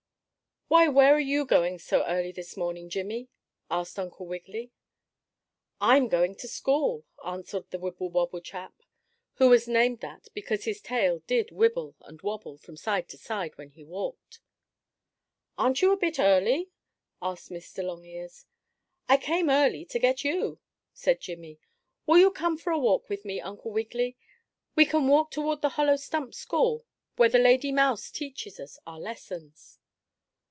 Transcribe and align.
"Why 0.73 0.87
where 0.87 1.13
are 1.13 1.19
you 1.19 1.43
going 1.45 1.79
so 1.79 2.05
early 2.05 2.31
this 2.31 2.55
morning, 2.55 2.89
Jimmie?" 2.89 3.27
asked 3.69 3.99
Uncle 3.99 4.25
Wiggily. 4.25 4.71
"I'm 5.81 6.07
going 6.07 6.33
to 6.35 6.47
school," 6.47 7.03
answered 7.25 7.69
the 7.71 7.77
Wibblewobble 7.77 8.39
chap, 8.39 8.81
who 9.33 9.49
was 9.49 9.67
named 9.67 9.99
that 9.99 10.29
because 10.33 10.63
his 10.63 10.79
tail 10.79 11.19
did 11.27 11.51
wibble 11.51 11.95
and 12.03 12.21
wobble 12.21 12.57
from 12.57 12.77
side 12.77 13.09
to 13.09 13.17
side 13.17 13.57
when 13.57 13.71
he 13.71 13.83
walked. 13.83 14.39
"Aren't 15.57 15.81
you 15.81 15.91
a 15.91 15.97
bit 15.97 16.19
early?" 16.19 16.69
asked 17.21 17.49
Mr. 17.49 17.83
Longears. 17.83 18.45
"I 19.09 19.17
came 19.17 19.49
early 19.49 19.83
to 19.83 19.99
get 19.99 20.23
you," 20.23 20.57
said 20.93 21.19
Jimmie. 21.19 21.59
"Will 22.05 22.19
you 22.19 22.31
come 22.31 22.57
for 22.57 22.71
a 22.71 22.79
walk 22.79 23.09
with 23.09 23.25
me, 23.25 23.41
Uncle 23.41 23.71
Wiggily? 23.71 24.15
We 24.77 24.85
can 24.85 25.09
walk 25.09 25.31
toward 25.31 25.61
the 25.61 25.69
hollow 25.75 25.97
stump 25.97 26.33
school, 26.33 26.85
where 27.17 27.27
the 27.29 27.39
lady 27.39 27.73
mouse 27.73 28.09
teaches 28.09 28.57
us 28.57 28.79
our 28.87 29.01
lessons." 29.01 29.79